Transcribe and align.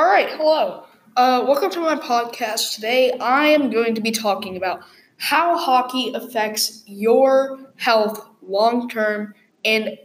All 0.00 0.06
right, 0.06 0.30
hello. 0.30 0.84
Uh, 1.14 1.44
welcome 1.46 1.70
to 1.72 1.78
my 1.78 1.94
podcast. 1.94 2.74
Today, 2.74 3.12
I 3.20 3.48
am 3.48 3.68
going 3.68 3.94
to 3.94 4.00
be 4.00 4.10
talking 4.10 4.56
about 4.56 4.80
how 5.18 5.58
hockey 5.58 6.10
affects 6.14 6.82
your 6.86 7.58
health 7.76 8.26
long 8.40 8.88
term 8.88 9.34
and 9.62 9.98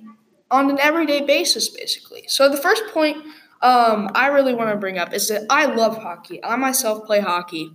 on 0.51 0.69
an 0.69 0.79
everyday 0.81 1.25
basis, 1.25 1.69
basically. 1.69 2.25
So, 2.27 2.49
the 2.49 2.57
first 2.57 2.83
point 2.87 3.19
um, 3.61 4.09
I 4.13 4.27
really 4.27 4.53
want 4.53 4.69
to 4.71 4.75
bring 4.75 4.97
up 4.97 5.13
is 5.13 5.29
that 5.29 5.45
I 5.49 5.63
love 5.63 5.97
hockey. 5.97 6.43
I 6.43 6.57
myself 6.57 7.05
play 7.05 7.21
hockey, 7.21 7.71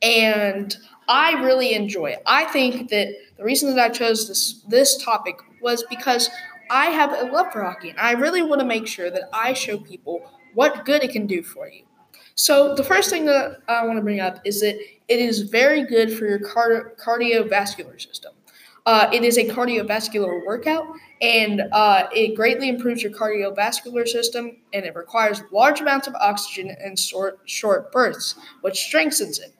and 0.00 0.76
I 1.08 1.42
really 1.42 1.74
enjoy 1.74 2.10
it. 2.10 2.22
I 2.26 2.44
think 2.44 2.90
that 2.90 3.08
the 3.38 3.42
reason 3.42 3.74
that 3.74 3.90
I 3.90 3.92
chose 3.92 4.28
this 4.28 4.62
this 4.68 5.02
topic 5.02 5.40
was 5.60 5.82
because 5.90 6.30
I 6.70 6.86
have 6.86 7.10
a 7.12 7.32
love 7.32 7.52
for 7.52 7.64
hockey, 7.64 7.90
and 7.90 7.98
I 7.98 8.12
really 8.12 8.42
want 8.42 8.60
to 8.60 8.66
make 8.66 8.86
sure 8.86 9.10
that 9.10 9.28
I 9.32 9.52
show 9.52 9.78
people 9.78 10.30
what 10.56 10.84
good 10.84 11.04
it 11.04 11.12
can 11.12 11.26
do 11.26 11.42
for 11.42 11.68
you. 11.68 11.84
So, 12.34 12.74
the 12.74 12.82
first 12.82 13.10
thing 13.10 13.24
that 13.26 13.58
I 13.68 13.86
want 13.86 13.98
to 13.98 14.02
bring 14.02 14.20
up 14.20 14.40
is 14.44 14.60
that 14.60 14.76
it 15.08 15.20
is 15.20 15.42
very 15.42 15.84
good 15.84 16.12
for 16.12 16.26
your 16.26 16.40
card- 16.40 16.98
cardiovascular 16.98 18.00
system. 18.00 18.32
Uh, 18.84 19.08
it 19.12 19.24
is 19.24 19.36
a 19.36 19.44
cardiovascular 19.44 20.44
workout, 20.44 20.86
and 21.20 21.62
uh, 21.72 22.08
it 22.12 22.36
greatly 22.36 22.68
improves 22.68 23.02
your 23.02 23.12
cardiovascular 23.12 24.06
system, 24.06 24.56
and 24.72 24.84
it 24.84 24.94
requires 24.94 25.42
large 25.52 25.80
amounts 25.80 26.06
of 26.06 26.14
oxygen 26.16 26.74
and 26.82 26.98
short, 26.98 27.40
short 27.46 27.92
bursts, 27.92 28.36
which 28.62 28.78
strengthens 28.78 29.38
it 29.38 29.56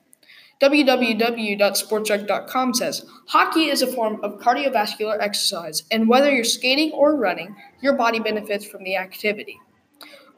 www.sportcheck.com 0.61 2.73
says 2.73 3.05
hockey 3.27 3.69
is 3.69 3.83
a 3.83 3.87
form 3.87 4.19
of 4.23 4.39
cardiovascular 4.39 5.21
exercise, 5.21 5.83
and 5.91 6.09
whether 6.09 6.31
you're 6.31 6.43
skating 6.43 6.91
or 6.93 7.15
running, 7.15 7.55
your 7.81 7.93
body 7.93 8.19
benefits 8.19 8.65
from 8.65 8.83
the 8.83 8.95
activity. 8.95 9.59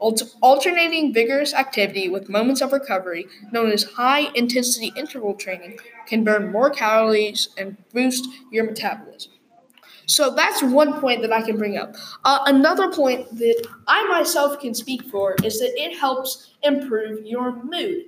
Alternating 0.00 1.12
vigorous 1.12 1.52
activity 1.52 2.08
with 2.08 2.28
moments 2.28 2.62
of 2.62 2.72
recovery, 2.72 3.26
known 3.52 3.70
as 3.70 3.84
high 3.84 4.30
intensity 4.34 4.92
interval 4.96 5.34
training, 5.34 5.78
can 6.06 6.24
burn 6.24 6.50
more 6.50 6.70
calories 6.70 7.50
and 7.58 7.76
boost 7.92 8.26
your 8.50 8.64
metabolism. 8.64 9.32
So 10.06 10.34
that's 10.34 10.62
one 10.62 11.00
point 11.00 11.22
that 11.22 11.32
I 11.32 11.42
can 11.42 11.56
bring 11.56 11.76
up. 11.76 11.94
Uh, 12.24 12.40
another 12.46 12.90
point 12.90 13.28
that 13.38 13.66
I 13.86 14.06
myself 14.08 14.58
can 14.58 14.74
speak 14.74 15.04
for 15.04 15.36
is 15.44 15.60
that 15.60 15.72
it 15.76 15.96
helps 15.98 16.54
improve 16.62 17.24
your 17.24 17.62
mood. 17.62 18.06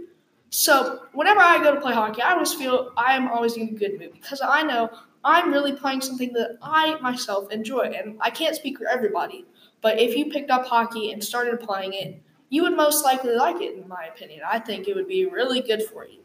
So 0.51 1.03
whenever 1.13 1.41
I 1.41 1.63
go 1.63 1.75
to 1.75 1.81
play 1.81 1.95
hockey, 1.95 2.20
I 2.20 2.33
always 2.33 2.53
feel 2.55 2.93
I 2.97 3.15
am 3.15 3.29
always 3.29 3.57
in 3.57 3.69
a 3.69 3.73
good 3.73 3.98
mood 3.98 4.13
because 4.15 4.43
I 4.43 4.63
know 4.63 4.91
I'm 5.25 5.53
really 5.53 5.73
playing 5.73 6.01
something 6.01 6.33
that 6.33 6.59
I 6.62 6.98
myself 7.01 7.51
enjoy. 7.53 7.92
And 7.97 8.19
I 8.20 8.31
can't 8.31 8.56
speak 8.56 8.78
for 8.78 8.89
everybody, 8.89 9.47
but 9.81 9.98
if 9.98 10.17
you 10.17 10.27
picked 10.27 10.51
up 10.51 10.67
hockey 10.67 11.12
and 11.12 11.23
started 11.23 11.61
playing 11.61 11.92
it, 11.95 12.23
you 12.48 12.62
would 12.64 12.77
most 12.77 13.05
likely 13.05 13.34
like 13.34 13.61
it, 13.62 13.77
in 13.77 13.89
my 13.89 14.05
opinion. 14.05 14.41
I 14.47 14.59
think 14.59 14.87
it 14.87 14.95
would 14.95 15.09
be 15.09 15.25
really 15.27 15.61
good 15.61 15.83
for 15.83 16.06
you. 16.06 16.19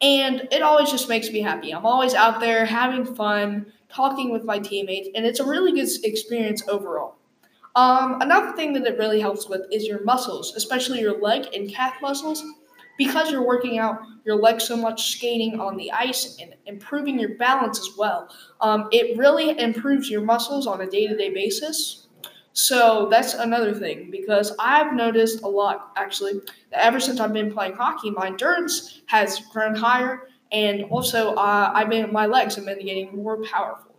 And 0.00 0.48
it 0.50 0.62
always 0.62 0.90
just 0.90 1.08
makes 1.08 1.30
me 1.30 1.40
happy. 1.40 1.72
I'm 1.72 1.86
always 1.86 2.14
out 2.14 2.40
there 2.40 2.66
having 2.66 3.14
fun, 3.14 3.72
talking 3.88 4.30
with 4.30 4.44
my 4.44 4.58
teammates, 4.58 5.08
and 5.14 5.24
it's 5.24 5.40
a 5.40 5.46
really 5.46 5.72
good 5.72 5.88
experience 6.04 6.66
overall. 6.68 7.16
Um, 7.74 8.20
another 8.20 8.54
thing 8.54 8.74
that 8.74 8.86
it 8.86 8.98
really 8.98 9.20
helps 9.20 9.48
with 9.48 9.62
is 9.70 9.86
your 9.86 10.04
muscles, 10.04 10.54
especially 10.56 11.00
your 11.00 11.18
leg 11.20 11.46
and 11.54 11.72
calf 11.72 11.94
muscles 12.02 12.44
because 12.98 13.30
you're 13.30 13.46
working 13.46 13.78
out 13.78 14.00
your 14.24 14.36
legs 14.36 14.64
so 14.64 14.76
much 14.76 15.12
skating 15.12 15.60
on 15.60 15.76
the 15.76 15.90
ice 15.92 16.38
and 16.40 16.54
improving 16.66 17.18
your 17.18 17.36
balance 17.36 17.80
as 17.80 17.88
well. 17.96 18.28
Um, 18.60 18.88
it 18.92 19.16
really 19.18 19.58
improves 19.58 20.10
your 20.10 20.20
muscles 20.20 20.66
on 20.66 20.80
a 20.80 20.86
day 20.86 21.06
to 21.06 21.16
day 21.16 21.30
basis. 21.30 22.06
So 22.54 23.08
that's 23.10 23.34
another 23.34 23.72
thing 23.72 24.10
because 24.10 24.54
I've 24.58 24.92
noticed 24.92 25.42
a 25.42 25.48
lot 25.48 25.92
actually 25.96 26.34
that 26.70 26.84
ever 26.84 27.00
since 27.00 27.18
I've 27.18 27.32
been 27.32 27.52
playing 27.52 27.74
hockey, 27.74 28.10
my 28.10 28.26
endurance 28.26 29.00
has 29.06 29.40
grown 29.52 29.74
higher, 29.74 30.28
and 30.50 30.84
also 30.90 31.34
uh, 31.34 31.72
I've 31.74 31.88
been 31.88 32.12
my 32.12 32.26
legs 32.26 32.56
have 32.56 32.66
been 32.66 32.84
getting 32.84 33.16
more 33.16 33.42
powerful. 33.42 33.96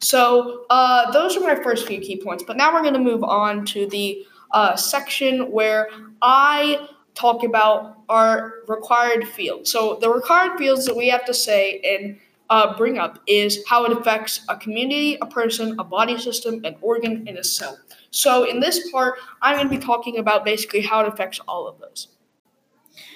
So 0.00 0.66
uh, 0.68 1.12
those 1.12 1.36
are 1.36 1.40
my 1.40 1.54
first 1.62 1.86
few 1.86 2.00
key 2.00 2.20
points. 2.20 2.42
But 2.44 2.56
now 2.56 2.74
we're 2.74 2.82
going 2.82 2.94
to 2.94 3.00
move 3.00 3.22
on 3.22 3.64
to 3.66 3.86
the 3.86 4.26
uh, 4.50 4.74
section 4.74 5.50
where 5.52 5.88
I 6.20 6.88
talk 7.14 7.44
about 7.44 7.98
our 8.08 8.54
required 8.68 9.26
fields. 9.28 9.70
So 9.70 9.98
the 10.00 10.08
required 10.08 10.58
fields 10.58 10.86
that 10.86 10.96
we 10.96 11.08
have 11.08 11.24
to 11.26 11.34
say 11.34 11.80
and 11.80 12.18
uh, 12.50 12.76
bring 12.76 12.98
up 12.98 13.18
is 13.26 13.64
how 13.66 13.84
it 13.84 13.92
affects 13.92 14.44
a 14.48 14.56
community, 14.56 15.16
a 15.22 15.26
person, 15.26 15.78
a 15.78 15.84
body 15.84 16.18
system, 16.18 16.60
an 16.64 16.76
organ, 16.80 17.24
and 17.26 17.38
a 17.38 17.44
cell. 17.44 17.78
So 18.10 18.44
in 18.44 18.60
this 18.60 18.90
part, 18.90 19.14
I'm 19.40 19.56
going 19.56 19.68
to 19.68 19.74
be 19.74 19.82
talking 19.82 20.18
about 20.18 20.44
basically 20.44 20.82
how 20.82 21.00
it 21.00 21.08
affects 21.08 21.40
all 21.48 21.66
of 21.66 21.78
those. 21.78 22.08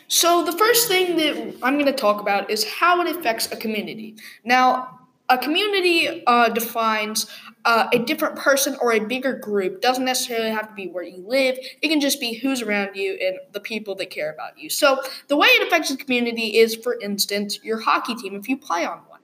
So 0.09 0.45
the 0.45 0.53
first 0.53 0.89
thing 0.89 1.17
that 1.17 1.57
I'm 1.63 1.75
going 1.75 1.87
to 1.87 1.93
talk 1.93 2.21
about 2.21 2.49
is 2.49 2.65
how 2.65 3.03
it 3.03 3.15
affects 3.15 3.51
a 3.53 3.57
community. 3.57 4.17
Now, 4.45 5.01
a 5.29 5.39
community 5.39 6.25
uh, 6.27 6.49
defines 6.49 7.27
uh, 7.65 7.89
a 7.93 7.99
different 7.99 8.37
person 8.37 8.77
or 8.81 8.93
a 8.93 9.01
bigger 9.01 9.35
group 9.35 9.81
doesn't 9.81 10.05
necessarily 10.05 10.51
have 10.51 10.69
to 10.69 10.75
be 10.75 10.87
where 10.89 11.03
you 11.03 11.25
live 11.27 11.59
it 11.83 11.89
can 11.89 12.01
just 12.01 12.21
be 12.21 12.35
who's 12.35 12.63
around 12.63 12.95
you 12.95 13.19
and 13.21 13.39
the 13.53 13.61
people 13.61 13.95
that 13.95 14.11
care 14.11 14.33
about 14.33 14.59
you 14.59 14.71
so 14.71 15.01
the 15.29 15.37
way 15.37 15.49
it 15.49 15.67
affects 15.67 15.91
the 15.91 15.97
community 15.97 16.59
is 16.59 16.77
for 16.77 16.99
instance 17.01 17.59
your 17.65 17.81
hockey 17.81 18.15
team 18.15 18.35
if 18.35 18.49
you 18.49 18.57
play 18.57 18.85
on 18.85 18.99
one 19.09 19.17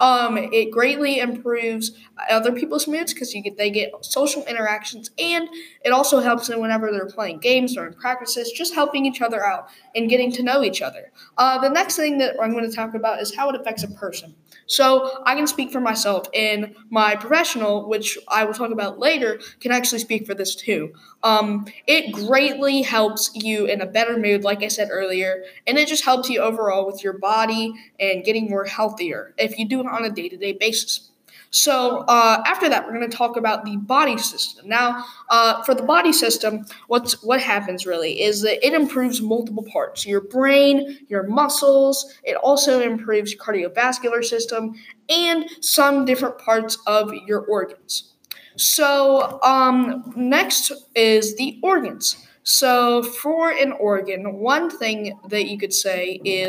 um, 0.00 0.36
it 0.36 0.70
greatly 0.70 1.20
improves 1.20 1.92
other 2.30 2.52
people's 2.52 2.88
moods 2.88 3.12
because 3.12 3.34
you 3.34 3.42
get 3.42 3.56
they 3.56 3.70
get 3.70 3.92
social 4.04 4.44
interactions, 4.46 5.10
and 5.18 5.48
it 5.84 5.90
also 5.90 6.20
helps 6.20 6.48
them 6.48 6.60
whenever 6.60 6.90
they're 6.90 7.06
playing 7.06 7.38
games 7.38 7.76
or 7.76 7.86
in 7.86 7.94
practices, 7.94 8.50
just 8.52 8.74
helping 8.74 9.06
each 9.06 9.20
other 9.20 9.44
out 9.44 9.68
and 9.94 10.08
getting 10.08 10.32
to 10.32 10.42
know 10.42 10.62
each 10.62 10.82
other. 10.82 11.12
Uh, 11.38 11.58
the 11.58 11.68
next 11.68 11.96
thing 11.96 12.18
that 12.18 12.36
I'm 12.40 12.52
going 12.52 12.68
to 12.68 12.74
talk 12.74 12.94
about 12.94 13.20
is 13.20 13.34
how 13.34 13.48
it 13.50 13.60
affects 13.60 13.84
a 13.84 13.88
person. 13.88 14.34
So 14.66 15.22
I 15.26 15.34
can 15.34 15.46
speak 15.46 15.72
for 15.72 15.80
myself, 15.80 16.26
and 16.34 16.74
my 16.90 17.16
professional, 17.16 17.88
which 17.88 18.18
I 18.28 18.44
will 18.44 18.54
talk 18.54 18.70
about 18.70 18.98
later, 18.98 19.40
can 19.60 19.72
actually 19.72 19.98
speak 19.98 20.26
for 20.26 20.34
this 20.34 20.54
too. 20.54 20.92
Um, 21.22 21.66
it 21.86 22.12
greatly 22.12 22.82
helps 22.82 23.30
you 23.34 23.66
in 23.66 23.80
a 23.80 23.86
better 23.86 24.16
mood, 24.16 24.44
like 24.44 24.62
I 24.62 24.68
said 24.68 24.88
earlier, 24.90 25.44
and 25.66 25.76
it 25.78 25.88
just 25.88 26.04
helps 26.04 26.28
you 26.30 26.40
overall 26.40 26.86
with 26.86 27.02
your 27.04 27.14
body 27.14 27.74
and 27.98 28.24
getting 28.24 28.48
more 28.48 28.64
healthier 28.64 29.34
if 29.38 29.58
you 29.58 29.66
do 29.68 29.80
it 29.80 29.86
on 29.86 30.04
a 30.04 30.10
day 30.10 30.28
to 30.28 30.36
day 30.36 30.52
basis. 30.52 31.09
So 31.50 32.04
uh, 32.06 32.42
after 32.46 32.68
that, 32.68 32.86
we're 32.86 32.96
going 32.96 33.10
to 33.10 33.16
talk 33.16 33.36
about 33.36 33.64
the 33.64 33.76
body 33.76 34.16
system. 34.18 34.68
Now, 34.68 35.04
uh, 35.28 35.62
for 35.64 35.74
the 35.74 35.82
body 35.82 36.12
system, 36.12 36.64
what's 36.86 37.22
what 37.24 37.40
happens 37.40 37.86
really 37.86 38.22
is 38.22 38.42
that 38.42 38.64
it 38.64 38.72
improves 38.72 39.20
multiple 39.20 39.66
parts: 39.72 40.06
your 40.06 40.20
brain, 40.20 40.98
your 41.08 41.24
muscles. 41.24 42.14
It 42.22 42.36
also 42.36 42.80
improves 42.80 43.32
your 43.32 43.42
cardiovascular 43.42 44.24
system 44.24 44.74
and 45.08 45.50
some 45.60 46.04
different 46.04 46.38
parts 46.38 46.78
of 46.86 47.12
your 47.26 47.40
organs. 47.40 48.12
So 48.56 49.40
um, 49.42 50.12
next 50.16 50.70
is 50.94 51.36
the 51.36 51.58
organs. 51.62 52.26
So 52.44 53.02
for 53.02 53.50
an 53.50 53.72
organ, 53.72 54.34
one 54.38 54.70
thing 54.70 55.18
that 55.28 55.46
you 55.46 55.58
could 55.58 55.72
say 55.72 56.20
is 56.24 56.48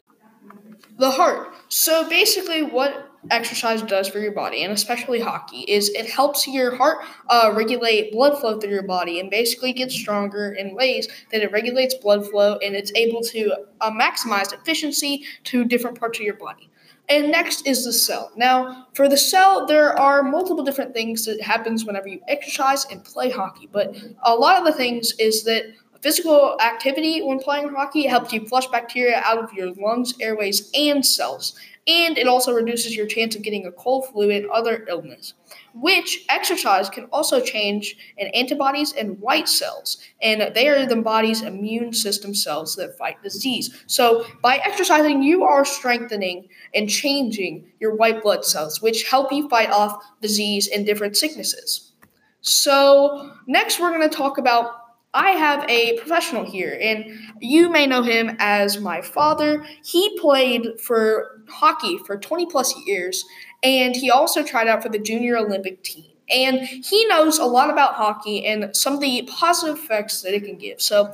the 0.99 1.09
heart. 1.09 1.53
So 1.69 2.07
basically, 2.07 2.61
what 2.61 3.10
exercise 3.29 3.81
does 3.83 4.07
for 4.07 4.19
your 4.19 4.31
body, 4.31 4.63
and 4.63 4.73
especially 4.73 5.19
hockey, 5.19 5.61
is 5.61 5.89
it 5.89 6.09
helps 6.09 6.47
your 6.47 6.75
heart 6.75 7.05
uh, 7.29 7.51
regulate 7.55 8.11
blood 8.11 8.39
flow 8.39 8.59
through 8.59 8.71
your 8.71 8.83
body 8.83 9.19
and 9.19 9.29
basically 9.29 9.73
get 9.73 9.91
stronger 9.91 10.53
in 10.53 10.75
ways 10.75 11.07
that 11.31 11.41
it 11.41 11.51
regulates 11.51 11.93
blood 11.95 12.27
flow 12.27 12.57
and 12.57 12.75
it's 12.75 12.91
able 12.95 13.21
to 13.21 13.53
uh, 13.81 13.91
maximize 13.91 14.53
efficiency 14.53 15.23
to 15.43 15.63
different 15.65 15.99
parts 15.99 16.19
of 16.19 16.25
your 16.25 16.35
body. 16.35 16.69
And 17.09 17.29
next 17.29 17.67
is 17.67 17.83
the 17.83 17.91
cell. 17.91 18.31
Now, 18.37 18.87
for 18.93 19.09
the 19.09 19.17
cell, 19.17 19.65
there 19.65 19.99
are 19.99 20.23
multiple 20.23 20.63
different 20.63 20.93
things 20.93 21.25
that 21.25 21.41
happens 21.41 21.83
whenever 21.83 22.07
you 22.07 22.21
exercise 22.27 22.85
and 22.85 23.03
play 23.03 23.29
hockey, 23.29 23.67
but 23.71 23.95
a 24.23 24.33
lot 24.33 24.57
of 24.57 24.65
the 24.65 24.73
things 24.73 25.13
is 25.19 25.43
that 25.43 25.65
Physical 26.01 26.57
activity 26.59 27.21
when 27.21 27.37
playing 27.37 27.69
hockey 27.69 28.07
helps 28.07 28.33
you 28.33 28.47
flush 28.47 28.65
bacteria 28.67 29.21
out 29.23 29.37
of 29.37 29.53
your 29.53 29.71
lungs, 29.73 30.15
airways, 30.19 30.71
and 30.73 31.05
cells 31.05 31.55
and 31.87 32.17
it 32.17 32.27
also 32.27 32.51
reduces 32.53 32.95
your 32.95 33.07
chance 33.07 33.35
of 33.35 33.41
getting 33.41 33.65
a 33.65 33.71
cold 33.71 34.07
flu 34.07 34.29
and 34.29 34.49
other 34.49 34.85
illness. 34.87 35.33
Which 35.73 36.25
exercise 36.29 36.89
can 36.89 37.05
also 37.05 37.39
change 37.39 37.95
in 38.17 38.27
antibodies 38.27 38.93
and 38.93 39.19
white 39.19 39.47
cells, 39.47 39.97
and 40.21 40.53
they 40.53 40.67
are 40.67 40.85
the 40.85 40.97
body's 40.97 41.41
immune 41.41 41.93
system 41.93 42.35
cells 42.35 42.75
that 42.75 42.97
fight 42.97 43.21
disease. 43.23 43.83
So, 43.87 44.25
by 44.41 44.57
exercising, 44.57 45.23
you 45.23 45.43
are 45.43 45.65
strengthening 45.65 46.49
and 46.75 46.89
changing 46.89 47.71
your 47.79 47.95
white 47.95 48.21
blood 48.21 48.45
cells, 48.45 48.81
which 48.81 49.09
help 49.09 49.31
you 49.31 49.49
fight 49.49 49.71
off 49.71 50.03
disease 50.21 50.67
and 50.67 50.85
different 50.85 51.17
sicknesses. 51.17 51.93
So, 52.41 53.31
next, 53.47 53.79
we're 53.79 53.95
going 53.95 54.07
to 54.07 54.15
talk 54.15 54.37
about 54.37 54.80
I 55.13 55.31
have 55.31 55.69
a 55.69 55.97
professional 55.97 56.45
here, 56.45 56.77
and 56.81 57.05
you 57.41 57.69
may 57.69 57.85
know 57.85 58.01
him 58.01 58.35
as 58.39 58.79
my 58.79 59.01
father. 59.01 59.65
He 59.83 60.17
played 60.19 60.79
for 60.79 61.41
hockey 61.49 61.97
for 62.05 62.17
20 62.17 62.45
plus 62.45 62.73
years, 62.85 63.25
and 63.61 63.95
he 63.95 64.09
also 64.09 64.41
tried 64.43 64.67
out 64.67 64.81
for 64.81 64.89
the 64.89 64.99
junior 64.99 65.37
Olympic 65.37 65.83
team. 65.83 66.05
And 66.29 66.59
he 66.61 67.05
knows 67.07 67.39
a 67.39 67.45
lot 67.45 67.69
about 67.69 67.95
hockey 67.95 68.45
and 68.45 68.73
some 68.75 68.93
of 68.93 69.01
the 69.01 69.29
positive 69.29 69.77
effects 69.77 70.21
that 70.21 70.33
it 70.33 70.45
can 70.45 70.57
give. 70.57 70.81
So, 70.81 71.13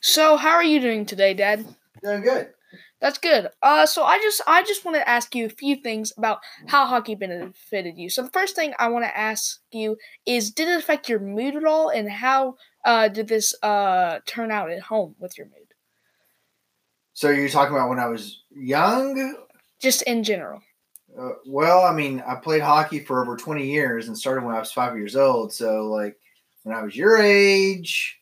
So, 0.00 0.36
how 0.36 0.50
are 0.50 0.64
you 0.64 0.80
doing 0.80 1.06
today, 1.06 1.34
Dad? 1.34 1.64
Doing 2.02 2.22
good. 2.22 2.48
That's 3.02 3.18
good. 3.18 3.48
Uh, 3.60 3.84
so 3.84 4.04
I 4.04 4.18
just 4.18 4.40
I 4.46 4.62
just 4.62 4.84
want 4.84 4.96
to 4.96 5.08
ask 5.08 5.34
you 5.34 5.46
a 5.46 5.50
few 5.50 5.74
things 5.74 6.12
about 6.16 6.38
how 6.68 6.86
hockey 6.86 7.16
benefited 7.16 7.98
you. 7.98 8.08
So 8.08 8.22
the 8.22 8.30
first 8.30 8.54
thing 8.54 8.74
I 8.78 8.86
want 8.88 9.04
to 9.04 9.18
ask 9.18 9.58
you 9.72 9.98
is, 10.24 10.52
did 10.52 10.68
it 10.68 10.78
affect 10.78 11.08
your 11.08 11.18
mood 11.18 11.56
at 11.56 11.64
all, 11.64 11.88
and 11.88 12.08
how 12.08 12.54
uh, 12.84 13.08
did 13.08 13.26
this 13.26 13.56
uh, 13.60 14.20
turn 14.24 14.52
out 14.52 14.70
at 14.70 14.82
home 14.82 15.16
with 15.18 15.36
your 15.36 15.48
mood? 15.48 15.74
So 17.12 17.30
you're 17.30 17.48
talking 17.48 17.74
about 17.74 17.88
when 17.88 17.98
I 17.98 18.06
was 18.06 18.44
young? 18.52 19.36
Just 19.80 20.02
in 20.02 20.22
general. 20.22 20.62
Uh, 21.18 21.30
well, 21.44 21.84
I 21.84 21.92
mean, 21.92 22.22
I 22.24 22.36
played 22.36 22.62
hockey 22.62 23.00
for 23.00 23.20
over 23.20 23.36
20 23.36 23.66
years 23.66 24.06
and 24.06 24.16
started 24.16 24.44
when 24.44 24.54
I 24.54 24.60
was 24.60 24.70
five 24.70 24.96
years 24.96 25.16
old. 25.16 25.52
So, 25.52 25.88
like, 25.88 26.16
when 26.62 26.74
I 26.74 26.82
was 26.82 26.96
your 26.96 27.18
age, 27.20 28.20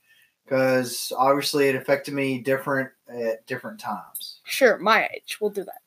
because 0.51 1.13
obviously 1.17 1.69
it 1.69 1.77
affected 1.77 2.13
me 2.13 2.41
different 2.41 2.91
at 3.09 3.47
different 3.47 3.79
times. 3.79 4.41
Sure, 4.43 4.79
my 4.79 5.09
age. 5.15 5.39
We'll 5.41 5.51
do 5.51 5.63
that. 5.63 5.83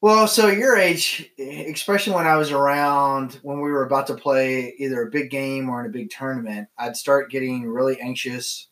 Well, 0.00 0.28
so 0.28 0.48
your 0.48 0.76
age, 0.76 1.30
especially 1.38 2.14
when 2.14 2.26
I 2.26 2.36
was 2.36 2.52
around 2.52 3.40
when 3.42 3.60
we 3.60 3.72
were 3.72 3.84
about 3.84 4.06
to 4.08 4.14
play 4.14 4.74
either 4.78 5.02
a 5.02 5.10
big 5.10 5.30
game 5.30 5.68
or 5.68 5.80
in 5.80 5.86
a 5.86 5.92
big 5.92 6.10
tournament, 6.10 6.68
I'd 6.78 6.96
start 6.96 7.30
getting 7.30 7.66
really 7.66 8.00
anxious 8.00 8.68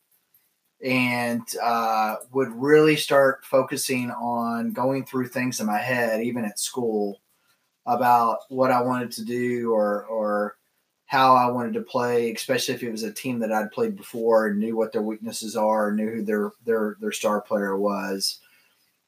and 0.85 1.43
uh, 1.61 2.17
would 2.33 2.53
really 2.53 2.97
start 2.97 3.45
focusing 3.45 4.11
on 4.13 4.73
going 4.73 5.05
through 5.05 5.29
things 5.29 5.61
in 5.61 5.67
my 5.67 5.79
head, 5.79 6.23
even 6.23 6.45
at 6.45 6.59
school, 6.59 7.21
about 7.85 8.39
what 8.49 8.71
I 8.71 8.83
wanted 8.83 9.11
to 9.13 9.25
do 9.25 9.73
or 9.73 10.05
or 10.05 10.57
how 11.11 11.35
I 11.35 11.51
wanted 11.51 11.75
to 11.75 11.83
play, 11.83 12.31
especially 12.31 12.77
if 12.77 12.85
it 12.85 12.93
was 12.93 13.03
a 13.03 13.13
team 13.13 13.41
that 13.41 13.51
I'd 13.51 13.73
played 13.73 13.97
before 13.97 14.47
and 14.47 14.61
knew 14.61 14.77
what 14.77 14.93
their 14.93 15.03
weaknesses 15.03 15.57
are, 15.57 15.91
knew 15.91 16.09
who 16.09 16.23
their 16.23 16.53
their 16.65 16.97
their 17.01 17.11
star 17.11 17.41
player 17.41 17.77
was. 17.77 18.39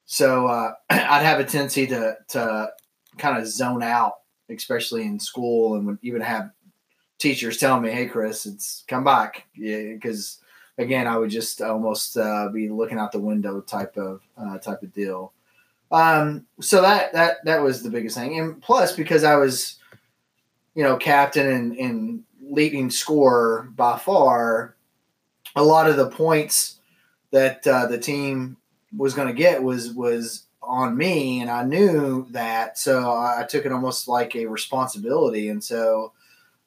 So 0.06 0.48
uh, 0.48 0.72
I'd 0.90 1.22
have 1.22 1.38
a 1.38 1.44
tendency 1.44 1.86
to 1.86 2.16
to 2.30 2.72
kind 3.18 3.38
of 3.38 3.46
zone 3.46 3.84
out, 3.84 4.14
especially 4.50 5.02
in 5.02 5.20
school, 5.20 5.76
and 5.76 5.86
would 5.86 5.98
even 6.02 6.22
have 6.22 6.50
teachers 7.20 7.58
telling 7.58 7.82
me, 7.82 7.90
"Hey, 7.90 8.06
Chris, 8.06 8.46
it's 8.46 8.82
come 8.88 9.04
back," 9.04 9.46
because 9.54 10.40
yeah, 10.76 10.84
again, 10.84 11.06
I 11.06 11.16
would 11.18 11.30
just 11.30 11.62
almost 11.62 12.16
uh, 12.16 12.48
be 12.52 12.68
looking 12.68 12.98
out 12.98 13.12
the 13.12 13.20
window 13.20 13.60
type 13.60 13.96
of 13.96 14.22
uh, 14.36 14.58
type 14.58 14.82
of 14.82 14.92
deal. 14.92 15.34
Um, 15.92 16.46
so 16.60 16.82
that 16.82 17.12
that 17.12 17.44
that 17.44 17.62
was 17.62 17.84
the 17.84 17.90
biggest 17.90 18.16
thing, 18.16 18.40
and 18.40 18.60
plus 18.60 18.90
because 18.90 19.22
I 19.22 19.36
was 19.36 19.78
you 20.74 20.82
know, 20.82 20.96
captain 20.96 21.48
and, 21.48 21.76
and 21.76 22.24
leading 22.40 22.90
scorer 22.90 23.68
by 23.76 23.98
far, 23.98 24.76
a 25.56 25.62
lot 25.62 25.88
of 25.88 25.96
the 25.96 26.08
points 26.08 26.78
that 27.30 27.66
uh, 27.66 27.86
the 27.86 27.98
team 27.98 28.56
was 28.96 29.14
going 29.14 29.28
to 29.28 29.34
get 29.34 29.62
was 29.62 29.92
was 29.92 30.46
on 30.62 30.96
me, 30.96 31.40
and 31.40 31.50
I 31.50 31.64
knew 31.64 32.26
that, 32.30 32.78
so 32.78 33.10
I 33.10 33.44
took 33.48 33.66
it 33.66 33.72
almost 33.72 34.06
like 34.06 34.36
a 34.36 34.46
responsibility, 34.46 35.48
and 35.48 35.62
so 35.62 36.12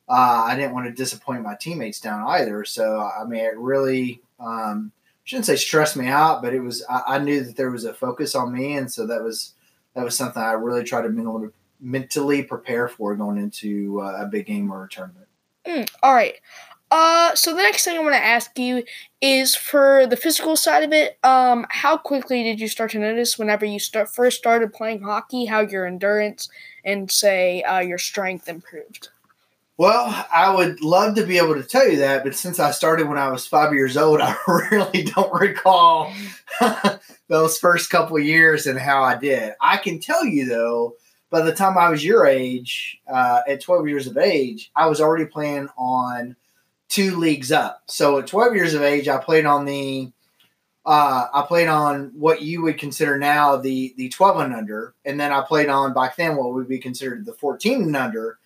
uh, 0.09 0.45
I 0.47 0.55
didn't 0.55 0.73
want 0.73 0.87
to 0.87 0.91
disappoint 0.91 1.43
my 1.43 1.55
teammates 1.55 1.99
down 1.99 2.27
either. 2.27 2.65
So 2.65 2.99
I 2.99 3.23
mean, 3.25 3.43
it 3.43 3.57
really 3.57 4.21
um, 4.39 4.91
shouldn't 5.23 5.45
say 5.45 5.55
stressed 5.55 5.95
me 5.95 6.07
out, 6.07 6.41
but 6.41 6.53
it 6.53 6.59
was 6.59 6.83
I, 6.89 7.01
I, 7.07 7.19
knew 7.19 7.43
that 7.43 7.55
there 7.55 7.71
was 7.71 7.85
a 7.85 7.93
focus 7.93 8.35
on 8.35 8.53
me, 8.53 8.75
and 8.75 8.91
so 8.91 9.07
that 9.07 9.23
was 9.23 9.53
that 9.93 10.03
was 10.03 10.15
something 10.15 10.41
I 10.41 10.53
really 10.53 10.83
tried 10.83 11.03
to 11.03 11.09
mentally 11.09 11.49
mentally 11.85 12.43
prepare 12.43 12.87
for 12.87 13.15
going 13.15 13.37
into 13.37 14.01
uh, 14.01 14.17
a 14.21 14.25
big 14.25 14.47
game 14.47 14.71
or 14.71 14.85
a 14.85 14.89
tournament. 14.89 15.27
Mm, 15.65 15.89
all 16.01 16.13
right. 16.13 16.35
Uh, 16.91 17.33
so 17.35 17.51
the 17.51 17.61
next 17.61 17.83
thing 17.83 17.97
I 17.97 18.01
want 18.01 18.15
to 18.15 18.23
ask 18.23 18.57
you 18.57 18.83
is 19.21 19.55
for 19.55 20.05
the 20.07 20.17
physical 20.17 20.55
side 20.55 20.83
of 20.83 20.93
it. 20.93 21.17
Um, 21.23 21.65
how 21.69 21.97
quickly 21.97 22.43
did 22.43 22.59
you 22.59 22.67
start 22.67 22.91
to 22.91 22.99
notice 22.99 23.37
whenever 23.37 23.65
you 23.65 23.79
start 23.79 24.09
first 24.09 24.37
started 24.37 24.73
playing 24.73 25.01
hockey 25.01 25.45
how 25.45 25.61
your 25.61 25.85
endurance 25.85 26.49
and 26.83 27.11
say 27.11 27.63
uh, 27.63 27.79
your 27.79 27.97
strength 27.97 28.47
improved? 28.47 29.09
Well, 29.77 30.25
I 30.33 30.55
would 30.55 30.81
love 30.81 31.15
to 31.15 31.25
be 31.25 31.37
able 31.37 31.55
to 31.55 31.63
tell 31.63 31.89
you 31.89 31.97
that, 31.97 32.23
but 32.23 32.33
since 32.33 32.59
I 32.59 32.71
started 32.71 33.09
when 33.09 33.17
I 33.17 33.29
was 33.29 33.45
five 33.45 33.73
years 33.73 33.97
old, 33.97 34.21
I 34.23 34.35
really 34.71 35.03
don't 35.03 35.33
recall 35.33 36.13
those 37.27 37.57
first 37.57 37.89
couple 37.89 38.17
years 38.19 38.67
and 38.67 38.79
how 38.79 39.03
I 39.03 39.17
did. 39.17 39.53
I 39.59 39.77
can 39.77 39.99
tell 39.99 40.23
you 40.23 40.45
though 40.45 40.95
by 41.35 41.41
the 41.41 41.53
time 41.53 41.77
I 41.77 41.89
was 41.89 42.01
your 42.01 42.25
age, 42.25 43.01
uh, 43.11 43.41
at 43.45 43.59
12 43.59 43.89
years 43.89 44.07
of 44.07 44.17
age, 44.17 44.71
I 44.73 44.87
was 44.87 45.01
already 45.01 45.25
playing 45.25 45.67
on 45.77 46.37
two 46.87 47.17
leagues 47.17 47.51
up. 47.51 47.83
So 47.87 48.19
at 48.19 48.27
12 48.27 48.55
years 48.55 48.73
of 48.73 48.81
age, 48.81 49.09
I 49.09 49.17
played 49.17 49.45
on 49.45 49.65
the 49.65 50.13
uh, 50.85 51.27
I 51.33 51.41
played 51.45 51.67
on 51.67 52.13
what 52.15 52.41
you 52.41 52.61
would 52.61 52.79
consider 52.79 53.17
now 53.17 53.57
the 53.57 53.93
the 53.97 54.07
12 54.07 54.39
and 54.39 54.53
under, 54.53 54.95
and 55.03 55.19
then 55.19 55.33
I 55.33 55.41
played 55.41 55.67
on 55.67 55.93
back 55.93 56.15
then 56.15 56.37
what 56.37 56.53
would 56.53 56.69
be 56.69 56.77
considered 56.77 57.25
the 57.25 57.33
14 57.33 57.81
and 57.81 57.97
under, 57.97 58.39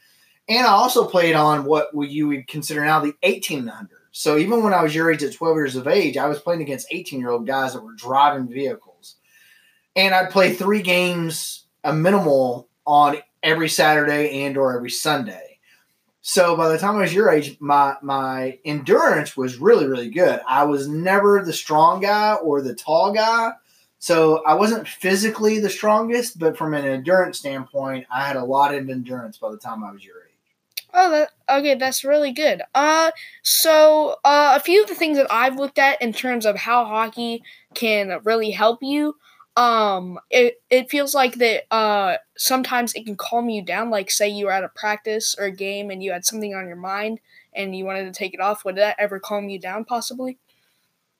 and 0.47 0.65
I 0.65 0.71
also 0.71 1.06
played 1.06 1.35
on 1.35 1.65
what 1.65 1.89
you 1.94 2.30
would 2.30 2.47
consider 2.47 2.83
now 2.83 3.01
the 3.01 3.13
18 3.21 3.59
and 3.59 3.69
under. 3.69 4.00
So 4.12 4.39
even 4.39 4.63
when 4.63 4.74
I 4.74 4.81
was 4.81 4.95
your 4.95 5.12
age 5.12 5.21
at 5.21 5.35
12 5.35 5.56
years 5.57 5.75
of 5.75 5.88
age, 5.88 6.18
I 6.18 6.27
was 6.27 6.39
playing 6.39 6.63
against 6.63 6.88
18 6.89 7.19
year 7.19 7.30
old 7.30 7.45
guys 7.45 7.74
that 7.74 7.83
were 7.83 7.94
driving 7.94 8.47
vehicles, 8.47 9.18
and 9.95 10.15
I'd 10.15 10.31
play 10.31 10.56
three 10.56 10.81
games 10.81 11.68
a 11.83 11.94
minimal 11.94 12.69
on 12.86 13.18
every 13.44 13.70
Saturday 13.70 14.44
and 14.44 14.58
or 14.58 14.76
every 14.76 14.92
Sunday. 14.92 15.60
So 16.22 16.56
by 16.58 16.70
the 16.70 16.78
time 16.78 16.98
I 16.98 17.02
was 17.02 17.14
your 17.14 17.30
age, 17.30 17.58
my 17.60 17.96
my 18.02 18.60
endurance 18.66 19.38
was 19.38 19.58
really 19.58 19.88
really 19.88 20.10
good. 20.10 20.42
I 20.48 20.64
was 20.64 20.88
never 20.88 21.44
the 21.44 21.54
strong 21.54 22.02
guy 22.02 22.36
or 22.36 22.62
the 22.62 22.76
tall 22.76 23.14
guy. 23.14 23.52
So 24.00 24.44
I 24.46 24.54
wasn't 24.54 24.88
physically 24.88 25.60
the 25.60 25.70
strongest, 25.70 26.40
but 26.40 26.58
from 26.58 26.74
an 26.74 26.86
endurance 26.86 27.40
standpoint, 27.40 28.08
I 28.12 28.26
had 28.26 28.38
a 28.38 28.46
lot 28.46 28.74
of 28.74 28.90
endurance 28.90 29.38
by 29.38 29.52
the 29.52 29.58
time 29.58 29.84
I 29.84 29.92
was 29.92 30.06
your 30.06 30.16
age. 30.16 30.86
Oh, 30.94 31.12
that, 31.12 31.30
okay, 31.50 31.76
that's 31.76 32.04
really 32.04 32.31
good. 32.31 32.62
Uh, 32.74 33.12
so 33.44 34.16
uh, 34.24 34.54
a 34.56 34.60
few 34.60 34.81
of 34.81 34.90
the 34.90 34.96
things 34.96 35.18
that 35.18 35.28
I've 35.30 35.58
looked 35.58 35.78
at 35.78 36.02
in 36.02 36.14
terms 36.14 36.46
of 36.46 36.56
how 36.56 36.86
hockey 36.86 37.44
can 37.76 38.20
really 38.24 38.52
help 38.52 38.80
you 38.81 39.16
um 39.59 40.17
it 40.29 40.61
it 40.69 40.89
feels 40.89 41.13
like 41.13 41.35
that 41.35 41.63
uh 41.69 42.15
sometimes 42.38 42.94
it 42.94 43.06
can 43.06 43.17
calm 43.17 43.50
you 43.50 43.61
down 43.61 43.89
like 43.89 44.09
say 44.09 44.29
you 44.29 44.45
were 44.45 44.53
at 44.53 44.63
a 44.63 44.69
practice 44.69 45.35
or 45.38 45.45
a 45.45 45.51
game 45.51 45.89
and 45.89 46.01
you 46.01 46.13
had 46.13 46.23
something 46.23 46.56
on 46.56 46.65
your 46.65 46.77
mind 46.77 47.19
and 47.53 47.75
you 47.75 47.83
wanted 47.83 48.06
to 48.06 48.17
take 48.17 48.33
it 48.33 48.39
off 48.39 48.63
would 48.63 48.77
that 48.77 48.95
ever 48.97 49.19
calm 49.19 49.50
you 49.50 49.59
down 49.59 49.83
possibly? 49.83 50.38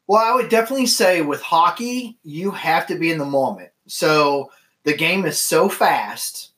Well 0.08 0.24
i 0.24 0.34
would 0.34 0.48
definitely 0.48 0.86
say 0.86 1.22
with 1.22 1.42
hockey 1.42 2.18
you 2.24 2.52
have 2.52 2.88
to 2.88 2.98
be 2.98 3.12
in 3.12 3.18
the 3.18 3.26
moment. 3.26 3.72
So 3.88 4.52
the 4.86 4.96
game 4.96 5.26
is 5.26 5.38
so 5.38 5.68
fast 5.68 6.52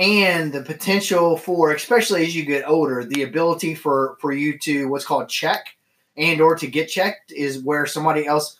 and 0.00 0.52
the 0.52 0.62
potential 0.62 1.36
for 1.36 1.70
especially 1.70 2.26
as 2.26 2.34
you 2.34 2.44
get 2.44 2.68
older 2.68 3.04
the 3.04 3.22
ability 3.22 3.76
for 3.76 4.16
for 4.20 4.32
you 4.32 4.58
to 4.58 4.88
what's 4.88 5.04
called 5.04 5.28
check 5.28 5.76
and 6.16 6.40
or 6.40 6.56
to 6.56 6.66
get 6.66 6.88
checked 6.88 7.30
is 7.30 7.62
where 7.62 7.86
somebody 7.86 8.26
else 8.26 8.56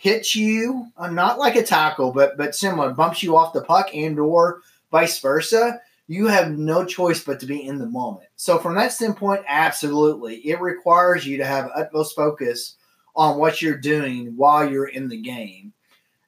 hits 0.00 0.34
you, 0.34 0.86
uh, 0.96 1.10
not 1.10 1.38
like 1.38 1.56
a 1.56 1.62
tackle, 1.62 2.10
but 2.10 2.34
but 2.38 2.54
similar, 2.54 2.90
bumps 2.90 3.22
you 3.22 3.36
off 3.36 3.52
the 3.52 3.60
puck 3.60 3.94
and 3.94 4.18
or 4.18 4.62
vice 4.90 5.20
versa, 5.20 5.78
you 6.06 6.26
have 6.26 6.50
no 6.50 6.86
choice 6.86 7.22
but 7.22 7.38
to 7.38 7.46
be 7.46 7.66
in 7.66 7.78
the 7.78 7.86
moment. 7.86 8.26
So 8.34 8.58
from 8.58 8.76
that 8.76 8.92
standpoint, 8.92 9.44
absolutely, 9.46 10.36
it 10.36 10.58
requires 10.58 11.26
you 11.26 11.36
to 11.36 11.44
have 11.44 11.70
utmost 11.74 12.16
focus 12.16 12.76
on 13.14 13.38
what 13.38 13.60
you're 13.60 13.76
doing 13.76 14.36
while 14.36 14.68
you're 14.68 14.88
in 14.88 15.10
the 15.10 15.20
game. 15.20 15.74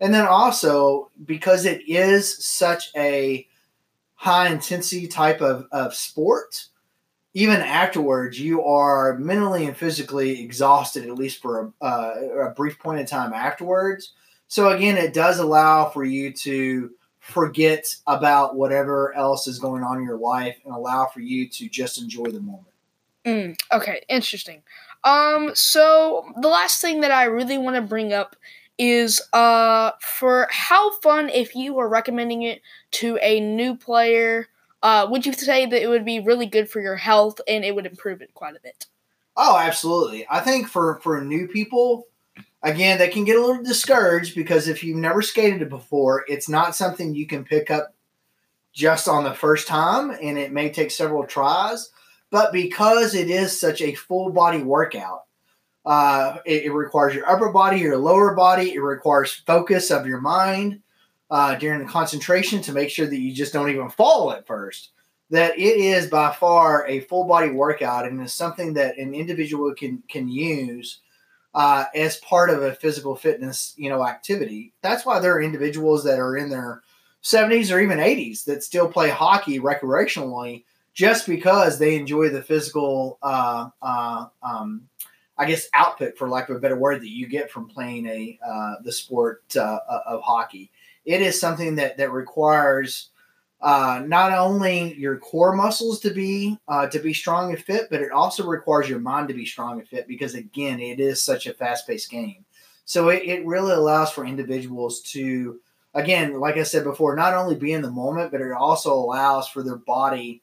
And 0.03 0.13
then 0.13 0.27
also 0.27 1.11
because 1.25 1.65
it 1.65 1.81
is 1.89 2.45
such 2.45 2.91
a 2.95 3.47
high 4.17 4.49
intensity 4.49 5.09
type 5.09 5.41
of, 5.41 5.67
of 5.73 5.95
sport, 5.95 6.67
even 7.35 7.61
afterwards, 7.61 8.39
you 8.39 8.63
are 8.65 9.17
mentally 9.19 9.67
and 9.67 9.77
physically 9.77 10.43
exhausted, 10.43 11.07
at 11.07 11.15
least 11.15 11.41
for 11.41 11.73
a, 11.81 11.85
uh, 11.85 12.15
a 12.49 12.51
brief 12.51 12.79
point 12.79 13.01
in 13.01 13.07
time 13.07 13.33
afterwards. 13.33 14.13
So, 14.49 14.71
again, 14.71 14.99
it 14.99 15.15
does 15.15 15.39
allow 15.39 15.89
for 15.89 16.05
you 16.05 16.33
to 16.33 16.91
forget 17.21 17.95
about 18.07 18.57
whatever 18.57 19.15
else 19.15 19.47
is 19.47 19.59
going 19.59 19.83
on 19.83 19.99
in 19.99 20.05
your 20.05 20.19
life 20.19 20.57
and 20.65 20.75
allow 20.75 21.07
for 21.07 21.21
you 21.21 21.49
to 21.49 21.69
just 21.69 22.01
enjoy 22.01 22.25
the 22.25 22.41
moment. 22.41 22.67
Mm, 23.25 23.57
okay, 23.73 24.03
interesting. 24.09 24.63
Um, 25.05 25.53
so 25.55 26.27
the 26.41 26.49
last 26.49 26.81
thing 26.81 27.01
that 27.01 27.13
I 27.13 27.25
really 27.25 27.59
want 27.59 27.77
to 27.77 27.83
bring 27.83 28.13
up 28.13 28.37
is 28.79 29.21
uh 29.35 29.91
for 30.01 30.49
how 30.51 30.91
fun 31.01 31.29
if 31.29 31.55
you 31.55 31.75
were 31.75 31.89
recommending 31.89 32.43
it 32.43 32.63
to 32.91 33.19
a 33.21 33.39
new 33.39 33.77
player 33.77 34.49
uh, 34.83 35.07
would 35.11 35.25
you 35.25 35.33
say 35.33 35.67
that 35.67 35.83
it 35.83 35.89
would 35.89 36.05
be 36.05 36.21
really 36.21 36.47
good 36.47 36.69
for 36.69 36.81
your 36.81 36.97
health 36.97 37.41
and 37.47 37.65
it 37.65 37.75
would 37.75 37.87
improve 37.87 38.21
it 38.21 38.35
quite 38.35 38.57
a 38.57 38.61
bit? 38.63 38.87
Oh, 39.37 39.57
absolutely. 39.57 40.27
I 40.29 40.41
think 40.41 40.69
for 40.69 41.01
for 41.03 41.23
new 41.23 41.49
people, 41.49 42.07
again, 42.63 42.99
they 42.99 43.09
can 43.09 43.25
get 43.25 43.37
a 43.37 43.41
little 43.41 43.63
discouraged 43.63 44.35
because 44.35 44.69
if 44.69 44.85
you've 44.85 44.99
never 44.99 45.23
skated 45.23 45.63
it 45.63 45.69
before, 45.71 46.25
it's 46.29 46.49
not 46.49 46.77
something 46.77 47.15
you 47.15 47.27
can 47.27 47.45
pick 47.45 47.71
up 47.71 47.95
just 48.73 49.09
on 49.09 49.25
the 49.25 49.35
first 49.35 49.69
time, 49.69 50.11
and 50.11 50.39
it 50.39 50.53
may 50.53 50.71
take 50.71 50.91
several 50.91 51.25
tries. 51.25 51.91
But 52.31 52.53
because 52.53 53.15
it 53.15 53.31
is 53.31 53.59
such 53.59 53.81
a 53.81 53.95
full 53.95 54.31
body 54.31 54.63
workout, 54.63 55.25
Uh, 55.85 56.39
it, 56.47 56.65
it, 56.67 56.73
requires 56.73 57.13
your 57.13 57.29
upper 57.29 57.51
body, 57.51 57.81
your 57.81 57.99
lower 57.99 58.35
body. 58.35 58.73
It 58.73 58.81
requires 58.81 59.43
focus 59.47 59.91
of 59.91 60.07
your 60.07 60.21
mind 60.21 60.82
uh, 61.33 61.55
during 61.55 61.81
the 61.81 61.91
concentration 61.91 62.61
to 62.61 62.73
make 62.73 62.91
sure 62.91 63.07
that 63.07 63.19
you 63.19 63.33
just 63.33 63.55
don't 63.55 63.71
even 63.71 63.89
fall 63.89 64.31
at 64.33 64.47
first. 64.47 64.91
That 65.31 65.59
it 65.59 65.79
is 65.79 66.09
by 66.09 66.31
far 66.31 66.87
a 66.87 67.01
full 67.01 67.25
body 67.25 67.51
workout 67.51 68.07
and 68.07 68.21
is 68.21 68.35
something 68.35 68.75
that 68.75 68.99
an 68.99 69.15
individual 69.15 69.75
can 69.75 70.03
can 70.11 70.29
use 70.29 71.01
uh, 71.55 71.87
as 71.95 72.19
part 72.19 72.51
of 72.51 72.63
a 72.63 72.75
physical 72.75 73.17
fitness 73.17 73.75
you 73.79 73.89
know 73.89 74.07
activity. 74.07 74.75
That's 74.83 75.07
why 75.07 75.21
there 75.21 75.35
are 75.35 75.41
individuals 75.41 76.05
that 76.05 76.19
are 76.19 76.37
in 76.37 76.51
their 76.51 76.83
70s 77.23 77.75
or 77.75 77.81
even 77.81 77.99
80s 77.99 78.45
that 78.45 78.63
still 78.63 78.89
play 78.89 79.09
hockey 79.09 79.59
recreationally 79.59 80.65
just 80.93 81.27
because 81.27 81.79
they 81.79 81.97
enjoy 81.97 82.29
the 82.29 82.43
physical 82.43 83.19
uh, 83.23 83.71
uh, 83.81 84.27
um, 84.43 84.83
I 85.39 85.47
guess 85.47 85.67
output, 85.73 86.19
for 86.19 86.29
lack 86.29 86.51
of 86.51 86.57
a 86.57 86.61
better 86.61 86.77
word, 86.77 87.01
that 87.01 87.09
you 87.09 87.27
get 87.27 87.51
from 87.51 87.69
playing 87.69 88.07
a 88.07 88.39
uh, 88.47 88.75
the 88.85 88.93
sport 88.93 89.45
uh, 89.57 89.79
of 90.07 90.21
hockey. 90.21 90.71
It 91.05 91.21
is 91.23 91.41
something 91.41 91.77
that 91.77 91.97
that 91.97 92.13
requires 92.13 93.11
uh, 93.61 94.03
not 94.07 94.33
only 94.33 94.93
your 94.95 95.19
core 95.19 95.55
muscles 95.55 96.01
to 96.01 96.11
be 96.11 96.59
uh, 96.67 96.89
to 96.89 96.99
be 96.99 97.15
strong 97.15 97.51
and 97.51 97.63
fit, 97.63 97.89
but 97.91 98.03
it 98.03 98.11
also 98.11 98.45
requires 98.45 98.89
your 98.89 98.99
mind 98.99 99.29
to 99.29 99.35
be 99.35 99.47
strong 99.47 99.79
and 99.79 99.89
fit 99.89 100.09
because 100.09 100.35
again, 100.35 100.81
it 100.81 100.99
is 100.99 101.23
such 101.23 101.47
a 101.47 101.55
fast 101.55 101.87
paced 101.87 102.11
game. 102.11 102.45
So 102.85 103.09
it, 103.09 103.23
it 103.23 103.47
really 103.47 103.73
allows 103.73 104.11
for 104.11 104.27
individuals 104.27 105.01
to, 105.13 105.61
again, 105.95 106.41
like 106.41 106.57
I 106.57 106.65
said 106.65 106.83
before, 106.83 107.15
not 107.15 107.35
only 107.35 107.55
be 107.55 107.73
in 107.73 107.83
the 107.83 107.91
moment, 107.91 108.33
but 108.33 108.41
it 108.41 108.53
also 108.53 108.93
allows 108.93 109.47
for 109.49 109.63
their 109.63 109.77
body 109.77 110.43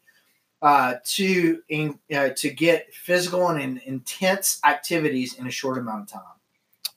uh, 0.61 0.95
to 1.03 1.61
in, 1.69 1.99
uh, 2.15 2.29
to 2.37 2.49
get 2.49 2.93
physical 2.93 3.49
and 3.49 3.79
intense 3.79 4.59
activities 4.65 5.35
in 5.35 5.47
a 5.47 5.51
short 5.51 5.77
amount 5.77 6.03
of 6.03 6.07
time. 6.07 6.38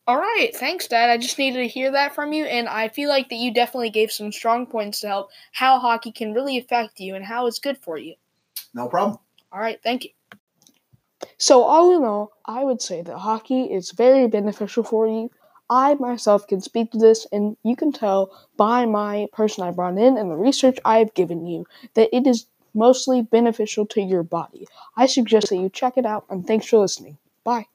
All 0.07 0.19
right, 0.19 0.51
thanks, 0.55 0.89
Dad. 0.89 1.11
I 1.11 1.17
just 1.17 1.39
needed 1.39 1.59
to 1.59 1.69
hear 1.69 1.93
that 1.93 2.15
from 2.15 2.33
you, 2.33 2.45
and 2.45 2.69
I 2.69 2.89
feel 2.89 3.09
like 3.09 3.29
that 3.29 3.37
you 3.37 3.55
definitely 3.55 3.91
gave 3.91 4.11
some 4.11 4.33
strong 4.33 4.67
points 4.67 5.01
to 5.01 5.09
help 5.09 5.31
how 5.53 5.79
hockey 5.79 6.11
can 6.11 6.35
really 6.35 6.59
affect 6.59 6.99
you 6.99 7.15
and 7.15 7.25
how 7.25 7.47
it's 7.47 7.61
good 7.61 7.79
for 7.79 7.97
you. 7.97 8.15
No 8.75 8.89
problem. 8.89 9.19
All 9.53 9.61
right, 9.61 9.79
thank 9.83 10.05
you. 10.05 10.11
So, 11.39 11.63
all 11.63 11.97
in 11.97 12.05
all, 12.05 12.33
I 12.45 12.65
would 12.65 12.83
say 12.83 13.03
that 13.03 13.19
hockey 13.19 13.65
is 13.65 13.93
very 13.93 14.27
beneficial 14.27 14.83
for 14.83 15.07
you. 15.07 15.31
I 15.71 15.95
myself 15.95 16.49
can 16.49 16.61
speak 16.61 16.91
to 16.91 16.99
this, 16.99 17.27
and 17.31 17.57
you 17.63 17.77
can 17.77 17.93
tell 17.93 18.37
by 18.57 18.87
my 18.87 19.29
person 19.33 19.63
I 19.63 19.71
brought 19.71 19.99
in 19.99 20.19
and 20.19 20.31
the 20.31 20.37
research 20.37 20.79
I've 20.85 21.15
given 21.15 21.47
you 21.47 21.65
that 21.95 22.15
it 22.15 22.27
is 22.27 22.47
mostly 22.75 23.23
beneficial 23.23 23.87
to 23.87 24.01
your 24.01 24.25
body. 24.25 24.67
I 24.97 25.07
suggest 25.07 25.51
that 25.51 25.57
you 25.57 25.69
check 25.69 25.97
it 25.97 26.07
out, 26.07 26.25
and 26.29 26.45
thanks 26.45 26.67
for 26.67 26.79
listening. 26.79 27.19
Bye. 27.45 27.67